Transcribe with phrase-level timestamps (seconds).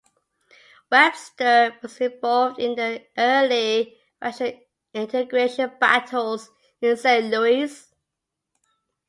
[0.91, 4.51] Webster was involved in the early racial
[4.95, 6.49] integration battles
[6.81, 7.87] in Saint Louis.